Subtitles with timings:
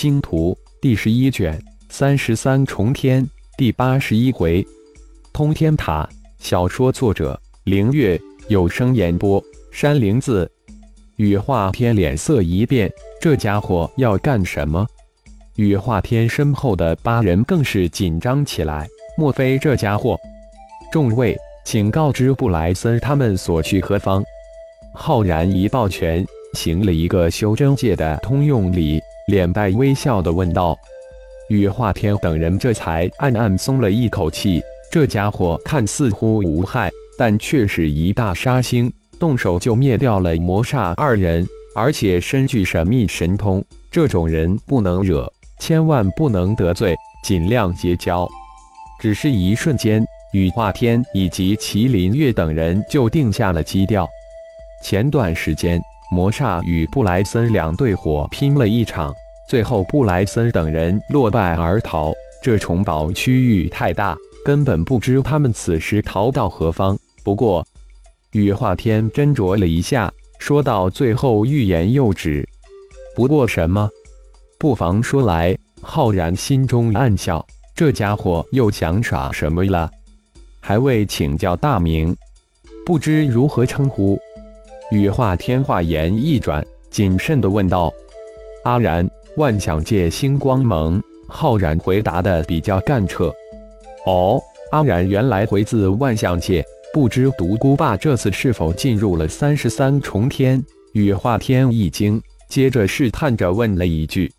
[0.00, 4.64] 星图第十一卷三十三重天第八十一回，
[5.32, 6.08] 通天塔。
[6.38, 8.16] 小说作者：凌月，
[8.46, 9.42] 有声演播：
[9.72, 10.48] 山灵子。
[11.16, 12.88] 羽化天脸色一变，
[13.20, 14.86] 这家伙要干什么？
[15.56, 18.86] 羽化天身后的八人更是紧张起来。
[19.16, 20.16] 莫非这家伙？
[20.92, 24.22] 众位，请告知布莱森他们所去何方。
[24.94, 29.02] 浩然一抱拳，行了一个修真界的通用礼。
[29.28, 30.74] 脸带微笑的问道
[31.50, 34.62] ：“羽化天等人这才暗暗松了一口气。
[34.90, 38.90] 这家伙看似乎无害，但却是一大杀星，
[39.20, 43.62] 动手就灭掉了魔煞二人，而且身具神秘神通。
[43.90, 48.26] 这种人不能惹，千万不能得罪，尽量结交。”
[48.98, 50.02] 只是一瞬间，
[50.32, 54.08] 羽化天以及麒麟月等人就定下了基调。
[54.82, 55.78] 前段时间。
[56.10, 59.14] 魔煞与布莱森两队火拼了一场，
[59.48, 62.12] 最后布莱森等人落败而逃。
[62.42, 66.96] 这重宝区域太大，根本不知他们此时逃到何方。
[67.24, 67.66] 不过，
[68.32, 72.46] 羽化天斟酌了一下，说到最后欲言又止。
[73.16, 73.88] 不过什么？
[74.58, 75.56] 不妨说来。
[75.80, 79.88] 浩然心中暗笑，这家伙又想耍什么了？
[80.60, 82.14] 还未请教大名，
[82.84, 84.18] 不知如何称呼。
[84.90, 87.92] 羽化天话言一转，谨慎地问道
[88.64, 93.32] ：“阿然，万想界星光盟。”浩然回答的比较干彻
[94.06, 104.32] ：“哦，阿然原来回自万象界，不知独孤霸这次是否进入了三十三重天？”羽化天一惊，接着试探着问了一句：“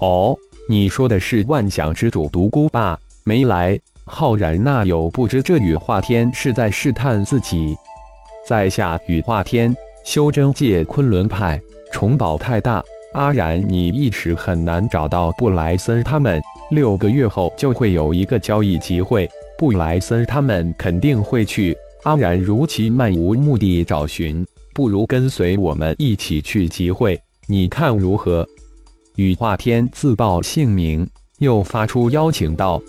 [0.00, 0.36] 哦，
[0.68, 7.76] 你说的是万象之主独孤霸没来？”浩然那有不知这羽化天是在试探自己？
[8.46, 9.74] 在下羽化天，
[10.04, 11.60] 修真界昆仑派，
[11.92, 12.84] 重宝太大，
[13.16, 16.40] 阿然你一时很难找到布莱森他们。
[16.70, 21.74] 六个月后就会有一个交易机会，布莱森他们肯定会去。
[22.02, 28.46] 阿然如其漫无目的找寻，不如跟随我们一起去集会，你看如何？
[29.14, 31.08] 羽化天自报姓名，
[31.38, 32.82] 又发出邀请道：“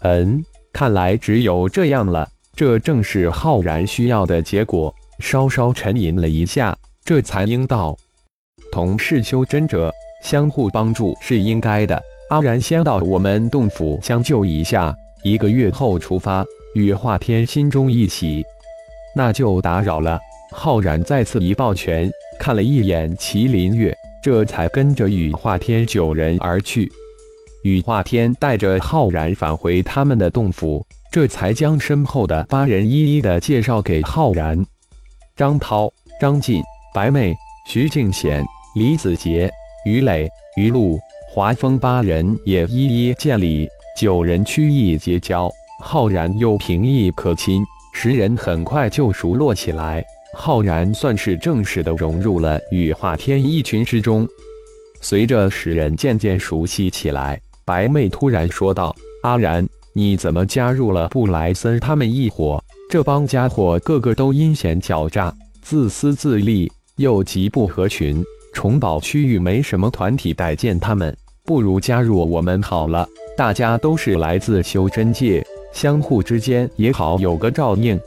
[0.00, 0.42] 嗯，
[0.72, 2.26] 看来只有这样了。”
[2.56, 4.92] 这正是浩然需要的结果。
[5.18, 7.94] 稍稍沉吟了一下，这才应道
[8.70, 9.92] ：“同是修真者，
[10.22, 12.00] 相互帮助是应该的。
[12.30, 18.44] 阿然先到我们洞府相救一下，一个月后出发。”羽化天心中一喜，
[19.16, 20.20] 那就打扰了。
[20.52, 22.08] 浩然再次一抱拳，
[22.38, 23.92] 看了一眼麒麟月，
[24.22, 26.88] 这才跟着羽化天九人而去。
[27.64, 30.86] 羽化天带着浩然返回他们的洞府。
[31.10, 34.64] 这才将身后的八人一一的介绍给浩然，
[35.34, 35.90] 张涛、
[36.20, 36.62] 张晋、
[36.94, 37.34] 白妹、
[37.66, 38.44] 徐静贤、
[38.78, 39.50] 李子杰、
[39.84, 41.00] 于磊、于露、
[41.34, 43.68] 华峰八人也一一见礼，
[43.98, 45.50] 九人曲意结交，
[45.82, 50.04] 浩然又平易可亲，十人很快就熟络起来。
[50.32, 54.24] 浩然算是正式的融入了羽化天一群之中。
[55.00, 62.62] 随着十人渐渐熟悉起来，白妹突然说道：“阿然。”你怎么加入了布莱森他们一伙？
[62.88, 68.24] 这帮家伙个个都阴险狡诈、自私自利，又极不合群。
[68.52, 73.08] 重宝区域没什么团体待见他们，不如加入我们好了。
[73.36, 77.98] 大家都是来自修真界，相互之间也好有个照应。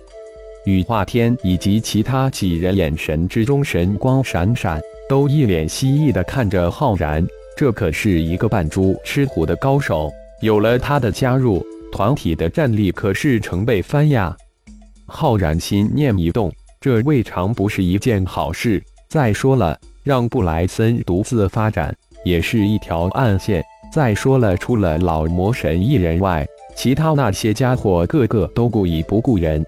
[0.66, 4.80] 羽化天以及其他几人眼神之中神光闪闪，
[5.10, 7.26] 都一脸蜥蜴的看着浩然。
[7.58, 11.66] 这可是一个扮猪吃虎的高手，有了他的加入。
[11.92, 14.34] 团体的战力可是成倍翻呀！
[15.06, 18.82] 浩然心念一动，这未尝不是一件好事。
[19.10, 23.64] 再说了，让布莱森独自发展也是一条暗线。
[23.92, 29.64] 再说了，除了老魔神一人外，其他那些家伙个个都故意不顾人。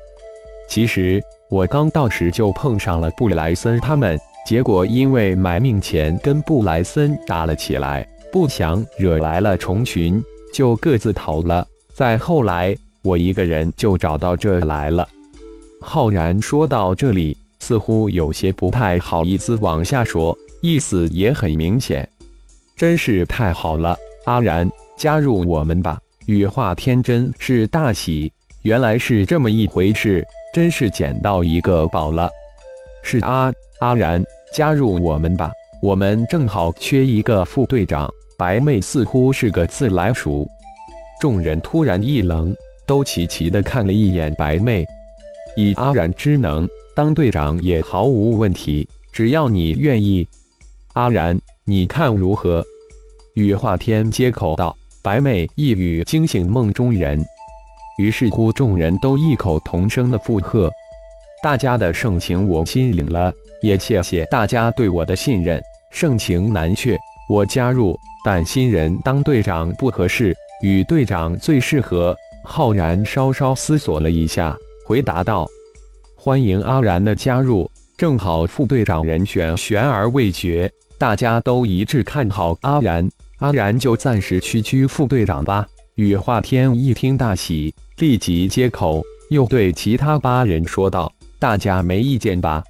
[0.69, 10.23] 其实我刚到时就碰上了布莱森他们，结果因为买命钱跟布莱森打了起来，不想惹来了虫群，
[10.53, 11.67] 就各自逃了。
[11.93, 15.07] 再后来，我一个人就找到这来了。
[15.81, 22.07] 浩然说到这里，似乎有些不太好意思往下说，意思也很明显。
[22.75, 25.97] 真是太好了，阿然，加入我们吧！
[26.25, 28.29] 羽化天真是大喜，
[28.63, 32.29] 原来是这么一回事，真是捡到一个宝了。
[33.01, 33.49] 是阿
[33.79, 34.21] 阿然，
[34.53, 35.49] 加入我们吧，
[35.81, 38.11] 我们正好缺一个副队长。
[38.37, 40.45] 白妹似乎是个自来熟。
[41.21, 42.53] 众人突然一愣，
[42.85, 44.85] 都齐齐的看了一眼白妹。
[45.55, 50.27] 以阿然之能， 当队长也毫无问题，只要你愿意。
[50.93, 52.63] 阿然，你看如何？
[53.33, 57.19] 羽化天接口道：“白妹一语惊醒梦中人。”
[57.97, 60.71] 于是乎，众人都异口同声的附和。
[61.41, 65.61] 大家的盛情我心领了，也谢谢大家对我的信任。
[65.91, 66.97] 盛情难却，
[67.27, 72.15] 我加入，但新人当队长不合适，与队长最适合。
[72.43, 74.55] 浩然稍稍思索了一下，
[74.85, 75.47] 回答道
[76.25, 83.05] ：“欢迎阿然的加入，正好副队长人选悬而未决，大家都一致看好阿然，
[83.39, 92.63] 阿然就暂时屈居副队长吧。”羽化天一听大喜，立即接口，又对其他八人说道：“大家没意见吧？”“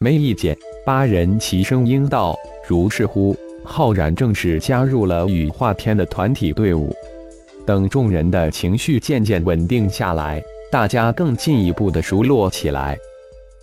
[0.00, 0.56] 没意见。”
[0.86, 2.34] 八人齐声应道。
[2.66, 6.96] 如是乎，浩然正式加入了羽化天的团体队伍。
[7.66, 12.96] 等众人的情绪渐渐稳定下来，大家更进一步的熟络起来。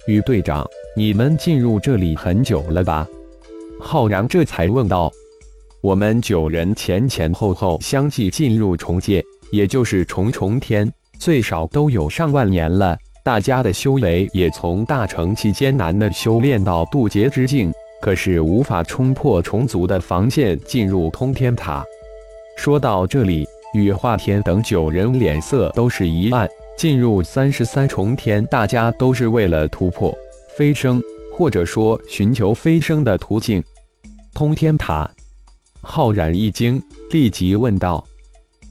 [0.08, 3.08] 于队长，你们进入这里很久了吧？
[3.80, 5.12] 浩然这才问道。
[5.82, 12.98] 我们九人前前后后相继进入重界，也就是重重天，最少都有上万年了。
[13.24, 21.86] 大家的修为也从大成期艰难的修炼到渡劫之境，可是无法冲破重族的防线，进入通天塔。
[22.58, 23.48] 说到这里。
[23.74, 26.48] 羽化天等九人脸色都是一暗。
[26.78, 30.16] 进入三十三重天，大家都是为了突破
[30.58, 31.02] 飞升，
[31.32, 33.64] 或者说寻求飞升的途径。
[34.34, 35.10] 通天塔，
[35.82, 36.82] 浩然一惊，
[37.12, 38.06] 立即问道：“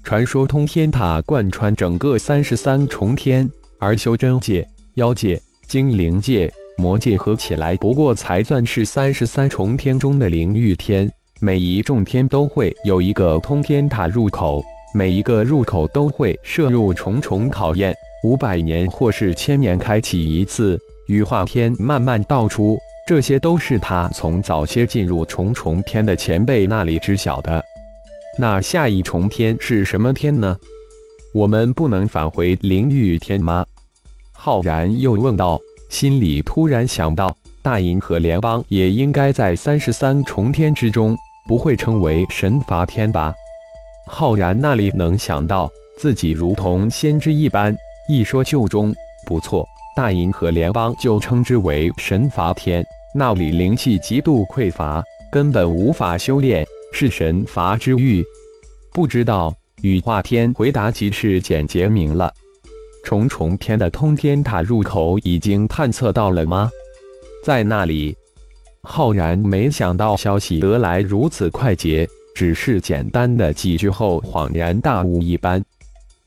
[0.05, 11.11] 传说通天塔贯穿整个三十三重天，而修真界、妖界、精灵界、魔界合起来，不过才算是三十三重天中的灵域天。
[11.41, 14.62] 每一重天都会有一个通天塔入口。”
[14.96, 17.93] 每一个入口都会摄入重重考验，
[18.23, 20.79] 五百年或是千年开启一次。
[21.08, 27.61] 羽化天慢慢道出，这些都是他从早些进入重重天的前辈那里知晓的。
[28.38, 30.56] 那下一重天是什么天呢？
[31.35, 33.67] 我们不能返回灵域天吗？
[34.31, 35.61] 浩然又问道，
[35.91, 41.17] 心里突然想到，大银河联邦也应该在三十三重天之中，
[41.49, 43.35] 不会称为神罚天吧？
[44.06, 47.75] 浩然那里能想到自己如同先知一般，
[48.09, 48.95] 一说就中。
[49.27, 49.67] 不错，
[49.97, 52.85] 大银河联邦就称之为神罚天，
[53.15, 55.03] 那里灵气极度匮乏，
[55.33, 58.23] 根本无法修炼，是神罚之域。
[58.93, 62.33] 不知道羽化天回答极是简洁明了。
[63.03, 66.71] 重重天的通天塔入口已经探测到了吗？
[67.43, 68.15] 在那里。
[68.87, 72.06] 浩然没想到消息得来如此快捷。
[72.35, 75.65] 只是简单的几句后，恍然大悟一般。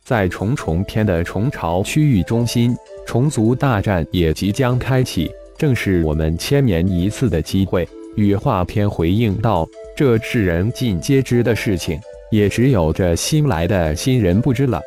[0.04, 2.74] 在重重天的虫巢区域中心，
[3.06, 7.88] 虫族大战也即将开启，正是我们千年一次的机会。
[8.16, 9.68] 羽化天回应道
[9.98, 12.00] ：“这是人尽皆知的事情，
[12.32, 14.82] 也只有这新来的新人不知了。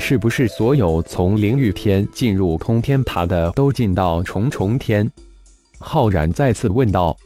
[0.00, 5.10] 是不是所有从灵域天进入通天塔的都进到重重天？”
[5.80, 7.16] 浩然再次问道。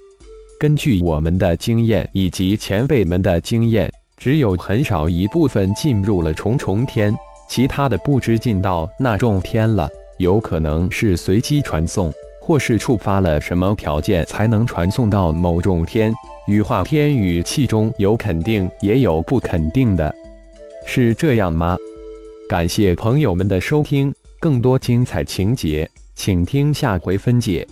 [0.59, 7.15] 根据我们的经验以及前辈们的经验，只有很少一部分进入了重重天，
[7.47, 9.87] 其他的不知进到那重天了。
[10.19, 12.11] 有可能是随机传送，
[12.41, 16.11] 或是触发了什么条件才能传送到某种天。
[16.47, 20.15] 羽化天语气中有肯定，也有不肯定的，
[20.87, 21.77] 是这样吗？
[22.49, 27.67] 感谢朋友们的收听，更多精彩情节，请听下回分解。